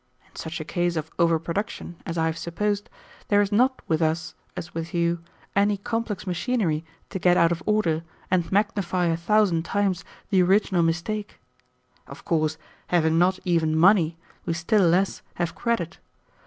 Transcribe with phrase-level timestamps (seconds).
[0.27, 2.89] In such a case of over production, as I have supposed,
[3.27, 5.19] there is not with us, as with you,
[5.55, 8.01] any complex machinery to get out of order
[8.31, 11.39] and magnify a thousand times the original mistake.
[12.07, 15.99] Of course, having not even money, we still less have credit.